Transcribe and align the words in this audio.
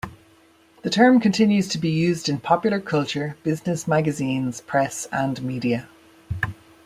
The 0.81 0.89
term 0.89 1.19
continues 1.19 1.67
to 1.67 1.77
be 1.77 1.91
used 1.91 2.27
in 2.27 2.39
popular 2.39 2.79
culture, 2.79 3.37
business 3.43 3.87
magazines, 3.87 4.59
press 4.59 5.07
and 5.11 5.39
media. 5.43 5.89